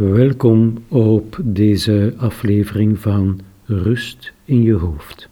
[0.00, 5.28] Welkom op deze aflevering van Rust in je hoofd.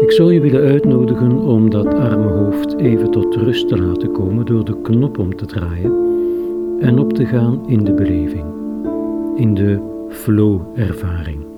[0.00, 4.46] Ik zou je willen uitnodigen om dat arme hoofd even tot rust te laten komen
[4.46, 5.92] door de knop om te draaien
[6.80, 8.46] en op te gaan in de beleving,
[9.36, 11.51] in de flow-ervaring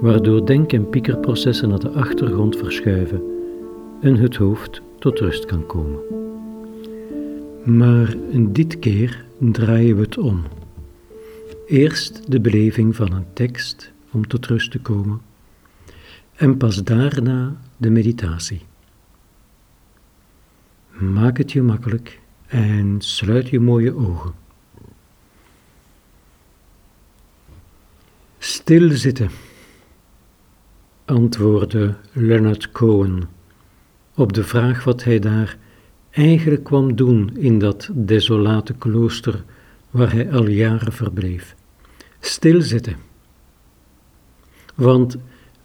[0.00, 3.22] waardoor denk- en piekerprocessen naar de achtergrond verschuiven
[4.00, 6.00] en het hoofd tot rust kan komen.
[7.64, 10.42] Maar dit keer draaien we het om.
[11.66, 15.20] Eerst de beleving van een tekst om tot rust te komen
[16.34, 18.62] en pas daarna de meditatie.
[20.90, 24.32] Maak het je makkelijk en sluit je mooie ogen.
[28.38, 29.30] Stil zitten
[31.08, 33.28] antwoordde Leonard Cohen
[34.14, 35.56] op de vraag wat hij daar
[36.10, 39.44] eigenlijk kwam doen in dat desolate klooster
[39.90, 41.54] waar hij al jaren verbleef.
[42.20, 42.96] Stilzitten.
[44.74, 45.16] Want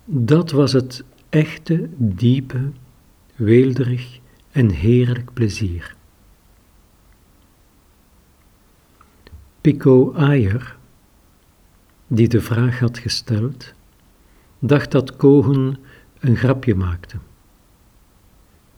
[0.05, 2.71] dat was het echte, diepe,
[3.36, 4.19] weelderig
[4.52, 5.95] en heerlijk plezier.
[9.61, 10.75] Pico Ayer,
[12.08, 13.73] die de vraag had gesteld,
[14.66, 15.78] dacht dat Kogen
[16.19, 17.16] een grapje maakte.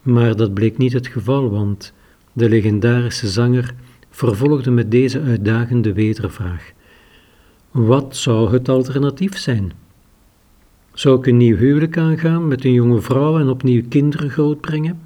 [0.02, 1.94] Maar dat bleek niet het geval, want
[2.33, 3.73] de legendarische zanger
[4.09, 6.72] vervolgde met deze uitdagende wedervraag.
[7.72, 9.72] Wat zou het alternatief zijn?
[10.94, 14.99] Zou ik een nieuw huwelijk aangaan met een jonge vrouw en opnieuw kinderen grootbrengen?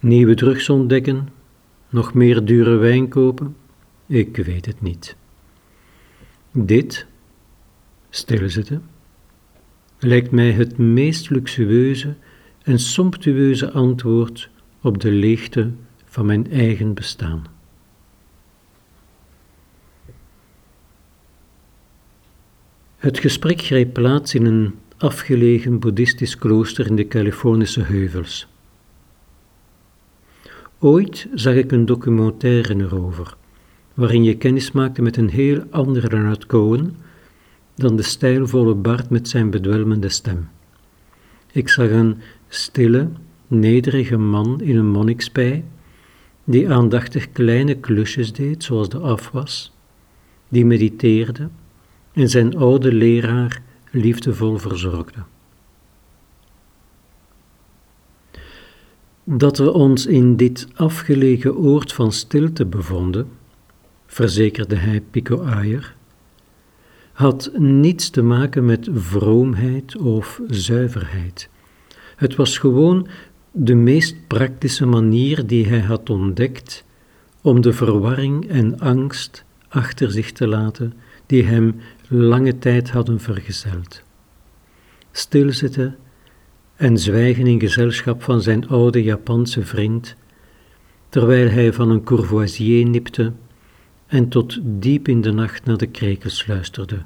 [0.00, 1.28] Nieuwe drugs ontdekken?
[1.88, 3.56] Nog meer dure wijn kopen?
[4.06, 5.16] Ik weet het niet.
[6.50, 7.06] Dit,
[8.10, 8.82] stilzitten,
[10.02, 12.14] lijkt mij het meest luxueuze
[12.62, 14.50] en somptueuze antwoord
[14.80, 15.70] op de leegte
[16.04, 17.44] van mijn eigen bestaan.
[22.96, 28.48] Het gesprek greep plaats in een afgelegen boeddhistisch klooster in de Californische heuvels.
[30.78, 33.36] Ooit zag ik een documentaire erover,
[33.94, 36.96] waarin je kennis maakte met een heel andere Leonard Cohen,
[37.74, 40.48] dan de stijlvolle Bart met zijn bedwelmende stem.
[41.52, 43.08] Ik zag een stille,
[43.46, 45.64] nederige man in een monnikspij,
[46.44, 49.72] die aandachtig kleine klusjes deed, zoals de afwas,
[50.48, 51.48] die mediteerde
[52.12, 55.22] en zijn oude leraar liefdevol verzorgde.
[59.24, 63.28] Dat we ons in dit afgelegen oord van stilte bevonden,
[64.06, 65.94] verzekerde hij Pico Ayer,
[67.12, 71.48] had niets te maken met vroomheid of zuiverheid.
[72.16, 73.06] Het was gewoon
[73.50, 76.84] de meest praktische manier die hij had ontdekt
[77.42, 80.92] om de verwarring en angst achter zich te laten
[81.26, 81.74] die hem
[82.08, 84.02] lange tijd hadden vergezeld.
[85.10, 85.96] Stilzitten
[86.76, 90.16] en zwijgen in gezelschap van zijn oude Japanse vriend,
[91.08, 93.32] terwijl hij van een courvoisier nipte
[94.12, 97.02] en tot diep in de nacht naar de krekels luisterde.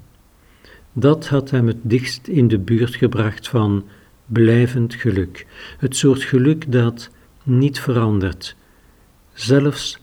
[0.92, 3.84] Dat had hem het dichtst in de buurt gebracht van
[4.26, 5.46] blijvend geluk,
[5.78, 7.10] het soort geluk dat
[7.42, 8.56] niet verandert,
[9.32, 9.98] zelfs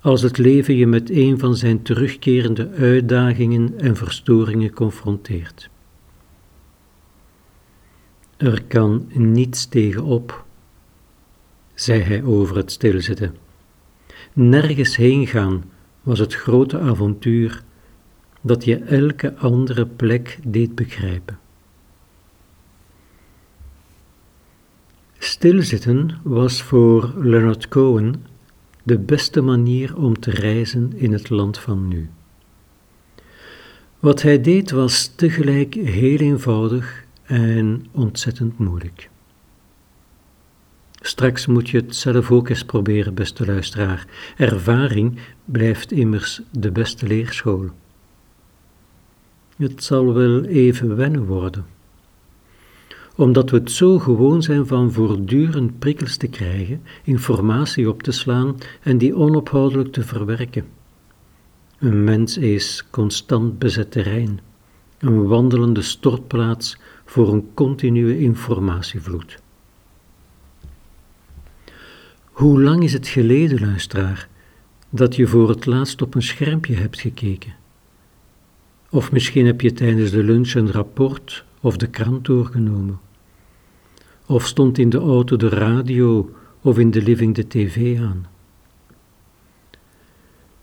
[0.00, 5.70] als het leven je met een van zijn terugkerende uitdagingen en verstoringen confronteert.
[8.36, 10.44] Er kan niets tegenop,
[11.74, 13.36] zei hij over het stilzitten.
[14.32, 15.64] Nergens heen gaan
[16.10, 17.62] was het grote avontuur
[18.40, 21.38] dat je elke andere plek deed begrijpen.
[25.18, 28.24] Stilzitten was voor Leonard Cohen
[28.82, 32.10] de beste manier om te reizen in het land van nu.
[33.98, 39.10] Wat hij deed was tegelijk heel eenvoudig en ontzettend moeilijk.
[41.00, 44.06] Straks moet je het zelf ook eens proberen, beste luisteraar.
[44.36, 47.68] Ervaring blijft immers de beste leerschool.
[49.56, 51.66] Het zal wel even wennen worden.
[53.16, 58.56] Omdat we het zo gewoon zijn van voortdurend prikkels te krijgen, informatie op te slaan
[58.82, 60.64] en die onophoudelijk te verwerken.
[61.78, 64.40] Een mens is constant bezet terrein,
[64.98, 69.38] een wandelende stortplaats voor een continue informatievloed.
[72.40, 74.28] Hoe lang is het geleden, luisteraar,
[74.90, 77.54] dat je voor het laatst op een schermpje hebt gekeken?
[78.90, 83.00] Of misschien heb je tijdens de lunch een rapport of de krant doorgenomen.
[84.26, 88.26] Of stond in de auto de radio of in de living de tv aan.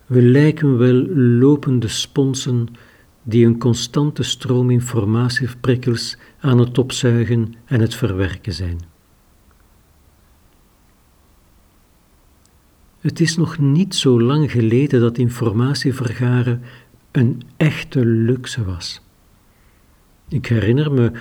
[0.05, 2.67] We lijken wel lopende sponsen
[3.23, 8.95] die een constante stroom informatieprikkels aan het opzuigen en het verwerken zijn.
[13.07, 16.61] Het is nog niet zo lang geleden dat informatievergaren
[17.11, 19.01] een echte luxe was.
[20.29, 21.11] Ik herinner me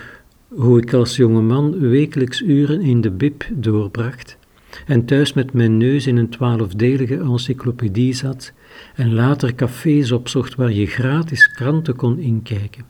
[0.47, 4.37] hoe ik als jonge man wekelijks uren in de bib doorbracht
[4.85, 8.53] en thuis met mijn neus in een twaalfdelige encyclopedie zat
[8.95, 12.85] en later cafés opzocht waar je gratis kranten kon inkijken.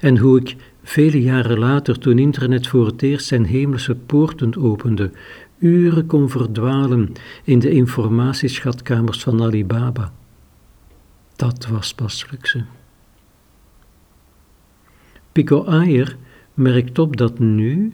[0.00, 5.10] En hoe ik vele jaren later, toen internet voor het eerst zijn hemelse poorten opende,
[5.64, 7.12] uren kon verdwalen
[7.44, 10.12] in de informatieschatkamers van Alibaba.
[11.36, 12.64] Dat was pas luxe.
[15.32, 16.16] Pico Ayer
[16.54, 17.92] merkt op dat nu,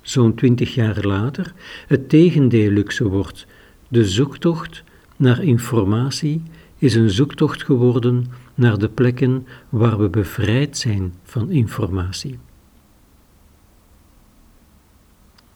[0.00, 1.52] zo'n twintig jaar later,
[1.86, 3.46] het tegendeel luxe wordt.
[3.88, 4.84] De zoektocht
[5.16, 6.42] naar informatie
[6.78, 12.38] is een zoektocht geworden naar de plekken waar we bevrijd zijn van informatie.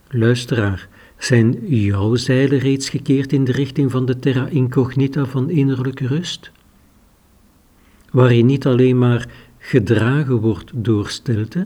[0.09, 0.87] Luisteraar,
[1.17, 6.51] zijn jouw zeilen reeds gekeerd in de richting van de terra incognita van innerlijke rust?
[8.11, 9.27] Waar je niet alleen maar
[9.57, 11.65] gedragen wordt door stilte,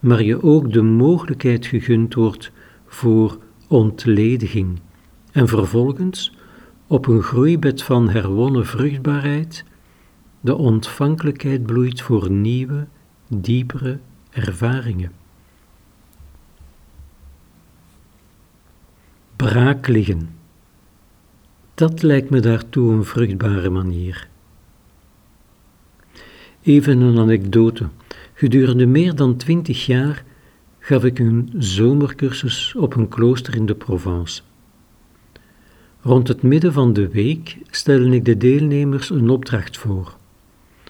[0.00, 2.50] maar je ook de mogelijkheid gegund wordt
[2.86, 3.38] voor
[3.68, 4.80] ontlediging
[5.32, 6.36] en vervolgens
[6.86, 9.64] op een groeibed van herwonnen vruchtbaarheid
[10.40, 12.86] de ontvankelijkheid bloeit voor nieuwe,
[13.28, 13.98] diepere
[14.30, 15.12] ervaringen.
[19.48, 20.28] Braak liggen.
[21.74, 24.28] Dat lijkt me daartoe een vruchtbare manier.
[26.62, 27.88] Even een anekdote.
[28.34, 30.24] Gedurende meer dan twintig jaar
[30.78, 34.42] gaf ik een zomercursus op een klooster in de Provence.
[36.00, 40.16] Rond het midden van de week stelde ik de deelnemers een opdracht voor,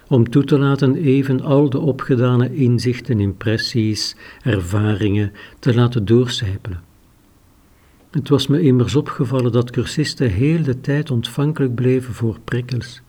[0.07, 6.88] om toe te laten even al de opgedane inzichten, impressies, ervaringen te laten doorcijpelen.
[8.09, 13.01] Het was me immers opgevallen dat cursisten heel de tijd ontvankelijk bleven voor prikkels.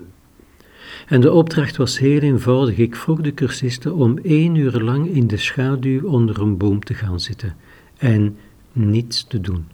[1.06, 2.76] En de opdracht was heel eenvoudig.
[2.76, 6.94] Ik vroeg de cursisten om één uur lang in de schaduw onder een boom te
[6.94, 7.56] gaan zitten
[7.97, 8.37] en
[8.73, 9.67] niets te doen.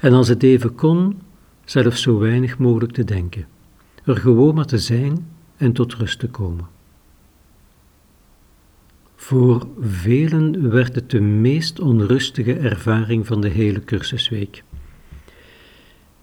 [0.00, 1.20] En als het even kon,
[1.64, 3.46] zelfs zo weinig mogelijk te denken.
[4.04, 5.26] Er gewoon maar te zijn
[5.56, 6.66] en tot rust te komen.
[9.16, 14.62] Voor velen werd het de meest onrustige ervaring van de hele cursusweek.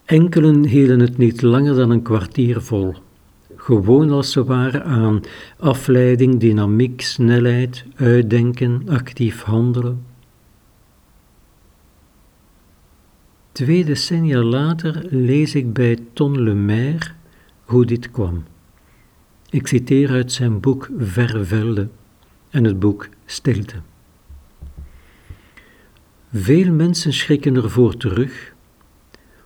[0.05, 2.95] Enkelen hielden het niet langer dan een kwartier vol,
[3.55, 5.21] gewoon als ze waren aan
[5.57, 10.05] afleiding, dynamiek, snelheid, uitdenken, actief handelen.
[13.51, 17.11] Twee decennia later lees ik bij Ton Lemaire
[17.63, 18.43] hoe dit kwam.
[19.49, 21.89] Ik citeer uit zijn boek Vervelde
[22.53, 23.75] en het boek Stilte.
[26.31, 28.53] Veel mensen schrikken ervoor terug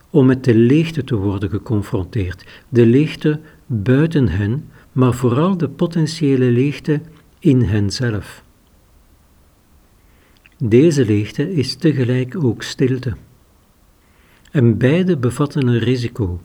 [0.09, 2.63] om met de leegte te worden geconfronteerd.
[2.69, 7.01] De leegte buiten hen, maar vooral de potentiële leegte
[7.39, 8.43] in henzelf.
[10.57, 13.15] Deze leegte is tegelijk ook stilte.
[14.51, 16.41] En beide bevatten een risico,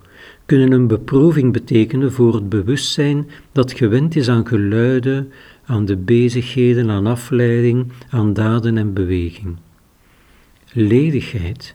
[0.47, 5.33] kunnen een beproeving betekenen voor het bewustzijn dat gewend is aan geluiden,
[5.65, 9.57] aan de bezigheden, aan afleiding, aan daden en beweging.
[10.73, 11.75] Ledigheid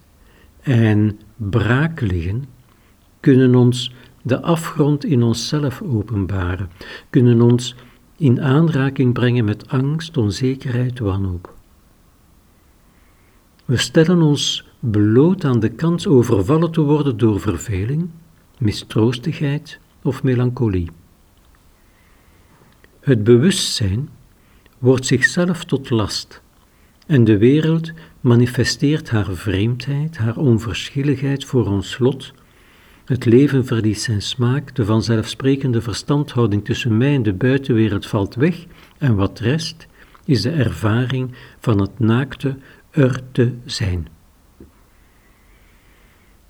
[0.61, 2.45] en braak liggen
[3.19, 6.69] kunnen ons de afgrond in onszelf openbaren,
[7.09, 7.75] kunnen ons
[8.17, 11.55] in aanraking brengen met angst, onzekerheid, wanhoop.
[13.65, 18.09] We stellen ons bloot aan de kans overvallen te worden door verveling,
[18.57, 20.89] mistroostigheid of melancholie.
[23.07, 24.09] Het bewustzijn
[24.77, 26.41] wordt zichzelf tot last
[27.05, 32.33] en de wereld manifesteert haar vreemdheid, haar onverschilligheid voor ons lot.
[33.05, 38.65] Het leven verliest zijn smaak, de vanzelfsprekende verstandhouding tussen mij en de buitenwereld valt weg
[38.97, 39.87] en wat rest
[40.25, 42.57] is de ervaring van het naakte
[42.89, 44.07] er te zijn.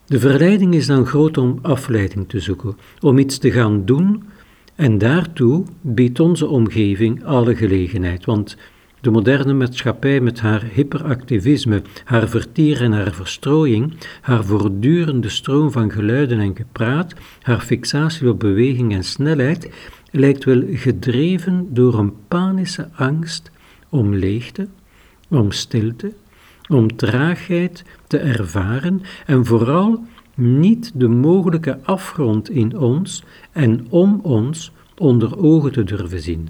[0.06, 4.24] De verleiding is dan groot om afleiding te zoeken, om iets te gaan doen,
[4.78, 8.58] en daartoe biedt onze omgeving alle gelegenheid, want
[9.02, 15.92] de moderne maatschappij met haar hyperactivisme, haar vertier en haar verstrooiing, haar voortdurende stroom van
[15.92, 19.70] geluiden en gepraat, haar fixatie op beweging en snelheid,
[20.12, 23.52] lijkt wel gedreven door een panische angst
[23.90, 24.68] om leegte,
[25.30, 26.14] om stilte,
[26.68, 30.04] om traagheid te ervaren en vooral
[30.38, 36.50] niet de mogelijke afgrond in ons en om ons onder ogen te durven zien.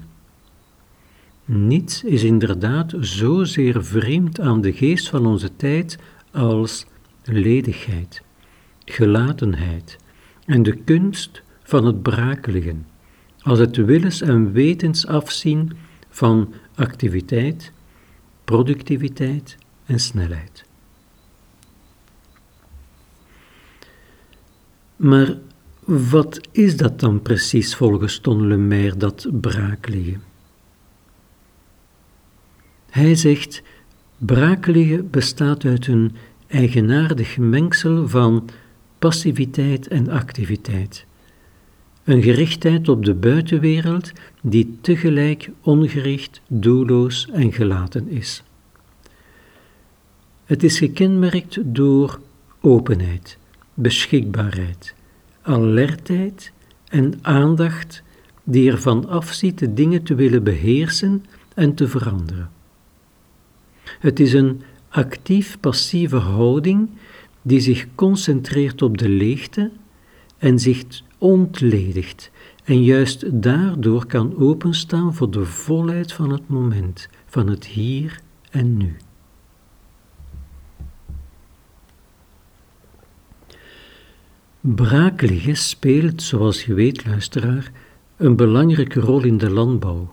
[1.44, 5.98] Niets is inderdaad zozeer vreemd aan de geest van onze tijd
[6.32, 6.86] als
[7.24, 8.22] ledigheid,
[8.84, 9.98] gelatenheid
[10.46, 12.74] en de kunst van het brakelige,
[13.38, 15.72] als het willens en wetens afzien
[16.08, 17.72] van activiteit,
[18.44, 20.67] productiviteit en snelheid.
[24.98, 25.36] Maar
[25.84, 30.22] wat is dat dan precies volgens Ton Lemaire, dat braakliggen?
[32.90, 33.62] Hij zegt,
[34.16, 36.12] braakliggen bestaat uit een
[36.46, 38.48] eigenaardig mengsel van
[38.98, 41.06] passiviteit en activiteit.
[42.04, 44.12] Een gerichtheid op de buitenwereld
[44.42, 48.42] die tegelijk ongericht, doelloos en gelaten is.
[50.44, 52.20] Het is gekenmerkt door
[52.60, 53.38] openheid,
[53.78, 54.94] beschikbaarheid,
[55.42, 56.52] alertheid
[56.88, 58.02] en aandacht
[58.44, 62.50] die ervan afziet de dingen te willen beheersen en te veranderen.
[63.84, 66.88] Het is een actief-passieve houding
[67.42, 69.70] die zich concentreert op de leegte
[70.38, 70.84] en zich
[71.18, 72.30] ontledigt
[72.64, 78.20] en juist daardoor kan openstaan voor de volheid van het moment, van het hier
[78.50, 78.96] en nu.
[84.74, 87.72] Braakliggen speelt, zoals je weet, luisteraar,
[88.16, 90.12] een belangrijke rol in de landbouw.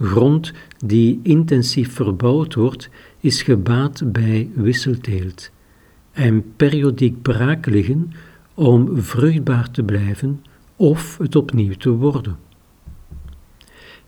[0.00, 0.52] Grond
[0.86, 2.88] die intensief verbouwd wordt,
[3.20, 5.50] is gebaat bij wisselteelt
[6.12, 8.12] en periodiek braak liggen
[8.54, 10.44] om vruchtbaar te blijven
[10.76, 12.36] of het opnieuw te worden.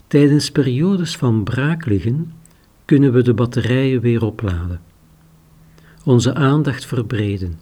[0.07, 2.33] Tijdens periodes van braakliggen
[2.85, 4.81] kunnen we de batterijen weer opladen,
[6.05, 7.61] onze aandacht verbreden,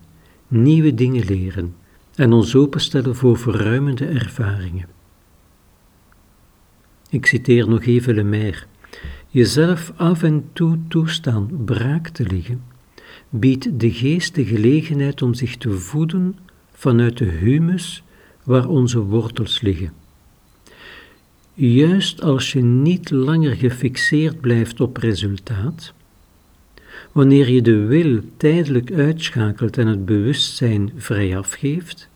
[0.48, 1.74] nieuwe dingen leren
[2.18, 4.86] en ons openstellen voor verruimende ervaringen.
[7.10, 8.62] Ik citeer nog even Lemaire.
[9.28, 12.62] Jezelf af en toe toestaan braak te liggen,
[13.28, 16.36] biedt de geest de gelegenheid om zich te voeden
[16.72, 18.02] vanuit de humus
[18.44, 19.92] waar onze wortels liggen.
[21.54, 25.94] Juist als je niet langer gefixeerd blijft op resultaat,
[27.18, 32.08] wanneer je de wil tijdelijk uitschakelt en het bewustzijn vrij afgeeft,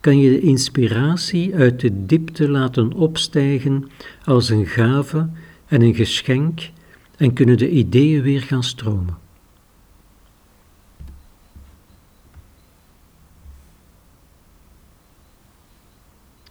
[0.00, 3.90] kan je de inspiratie uit de diepte laten opstijgen
[4.24, 5.28] als een gave
[5.66, 6.70] en een geschenk
[7.16, 9.18] en kunnen de ideeën weer gaan stromen.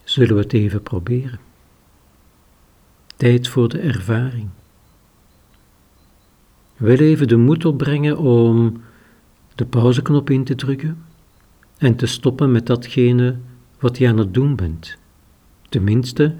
[0.04, 1.40] Zullen we het even proberen?
[3.16, 4.48] Tijd voor de ervaring.
[6.82, 8.82] Wel even de moed opbrengen om
[9.54, 11.04] de pauzeknop in te drukken
[11.78, 13.36] en te stoppen met datgene
[13.78, 14.98] wat je aan het doen bent.
[15.68, 16.34] Tenminste,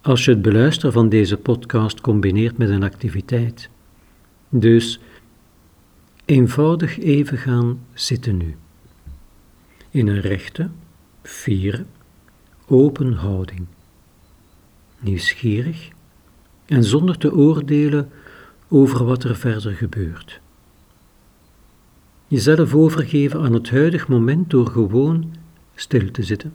[0.00, 3.70] als je het beluisteren van deze podcast combineert met een activiteit.
[4.48, 5.00] Dus
[6.24, 8.56] eenvoudig even gaan zitten nu.
[9.90, 10.70] In een rechte,
[11.22, 11.86] vieren,
[12.66, 13.66] open houding.
[14.98, 15.88] Nieuwsgierig
[16.66, 18.10] en zonder te oordelen
[18.68, 20.40] over wat er verder gebeurt.
[22.26, 25.34] Jezelf overgeven aan het huidig moment door gewoon
[25.74, 26.52] stil te zitten.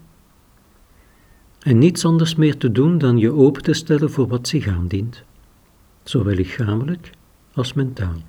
[1.60, 5.24] En niets anders meer te doen dan je open te stellen voor wat zich aandient,
[6.03, 7.10] zowel lichamelijk
[7.53, 8.22] als mentaal.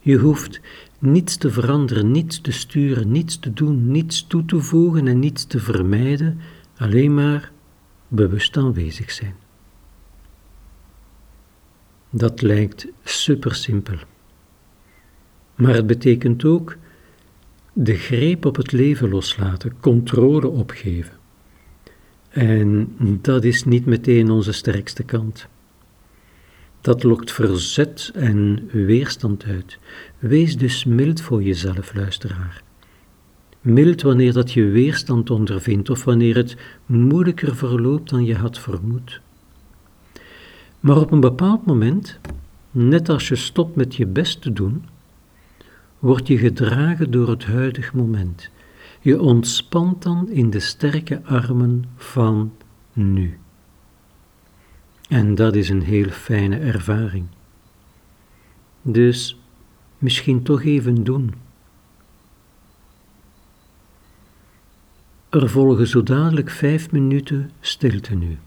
[0.00, 0.60] Je hoeft
[0.98, 5.44] niets te veranderen, niets te sturen, niets te doen, niets toe te voegen en niets
[5.44, 6.40] te vermijden,
[6.76, 7.52] alleen maar
[8.08, 9.34] bewust aanwezig zijn.
[12.10, 13.96] Dat lijkt super simpel.
[15.54, 16.76] Maar het betekent ook
[17.72, 21.18] de greep op het leven loslaten, controle opgeven.
[22.30, 25.48] En dat is niet meteen onze sterkste kant.
[26.80, 29.78] Dat lokt verzet en weerstand uit.
[30.18, 32.62] Wees dus mild voor jezelf, luisteraar.
[33.60, 39.20] Mild wanneer dat je weerstand ondervindt of wanneer het moeilijker verloopt dan je had vermoed.
[40.80, 42.18] Maar op een bepaald moment,
[42.70, 44.84] net als je stopt met je best te doen,
[45.98, 48.50] word je gedragen door het huidig moment.
[49.00, 52.52] Je ontspant dan in de sterke armen van
[52.92, 53.38] nu.
[55.08, 57.26] En dat is een heel fijne ervaring.
[58.82, 59.40] Dus
[59.98, 61.34] misschien toch even doen.
[65.28, 68.38] Er volgen zo dadelijk vijf minuten stilte nu.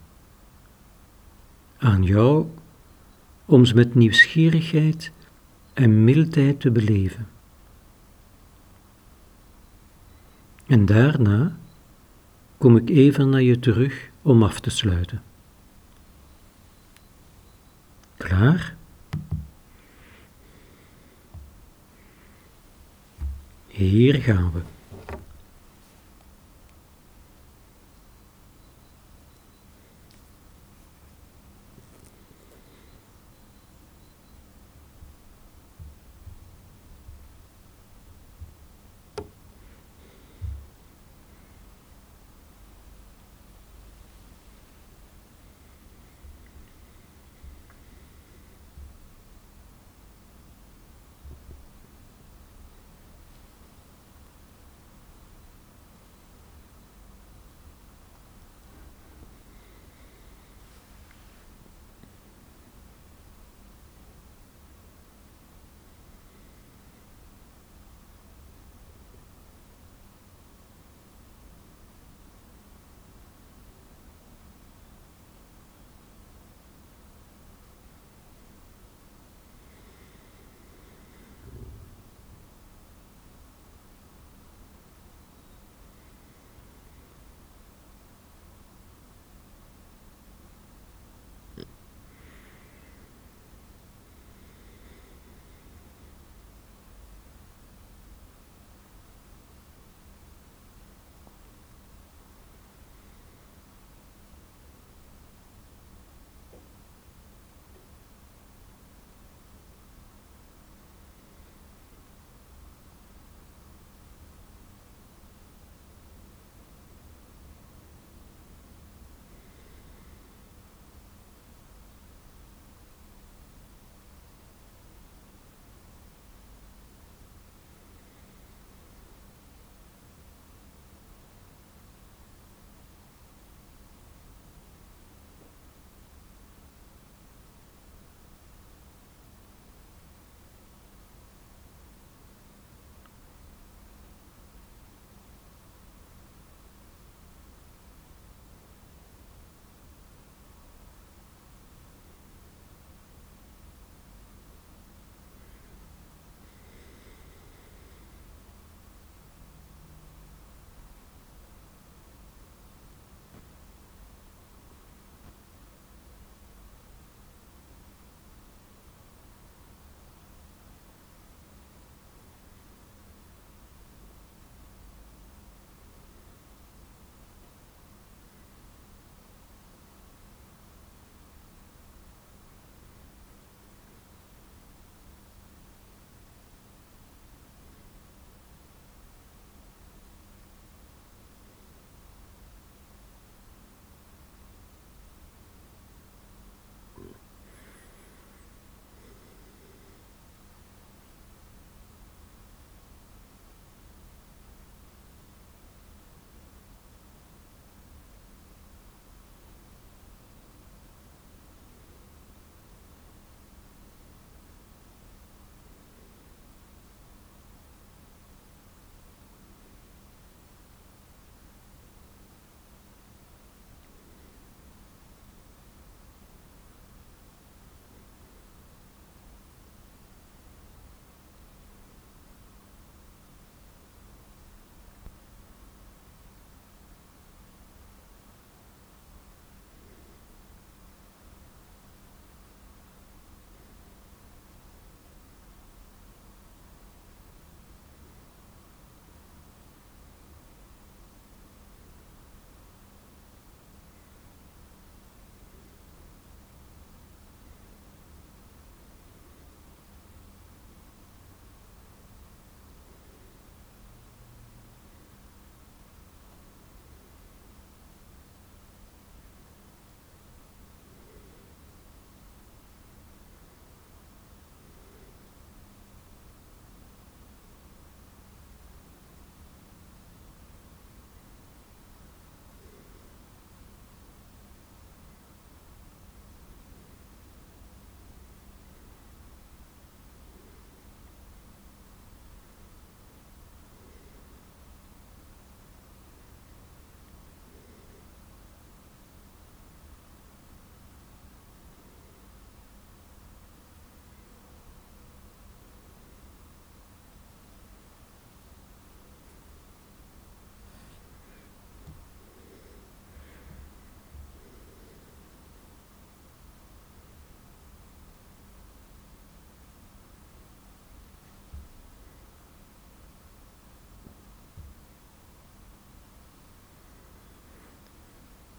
[1.84, 2.48] Aan jou
[3.46, 5.12] om ze met nieuwsgierigheid
[5.74, 7.28] en mildheid te beleven.
[10.68, 11.58] En daarna
[12.58, 15.22] kom ik even naar je terug om af te sluiten.
[18.18, 18.76] Klaar?
[23.68, 24.73] Hier gaan we.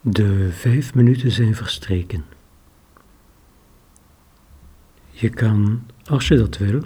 [0.07, 2.25] De vijf minuten zijn verstreken.
[5.11, 6.83] Je kan, als je dat wil,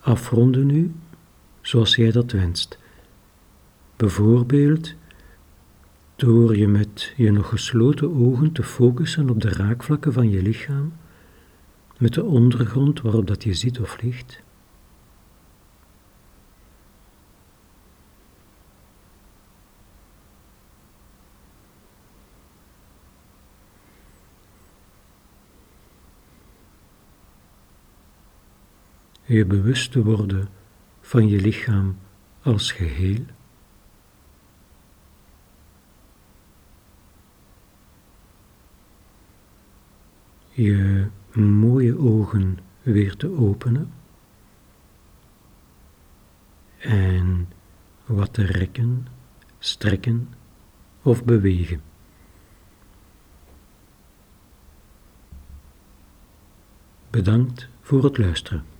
[0.00, 0.92] afronden nu
[1.60, 2.78] zoals jij dat wenst.
[3.96, 4.94] Bijvoorbeeld
[6.16, 10.92] door je met je nog gesloten ogen te focussen op de raakvlakken van je lichaam,
[11.98, 14.40] met de ondergrond waarop dat je zit of ligt.
[29.28, 30.48] Je bewust te worden
[31.00, 31.98] van je lichaam
[32.42, 33.24] als geheel.
[40.50, 43.92] Je mooie ogen weer te openen
[46.78, 47.48] en
[48.06, 49.06] wat te rekken,
[49.58, 50.34] strekken
[51.02, 51.80] of bewegen.
[57.10, 58.77] Bedankt voor het luisteren.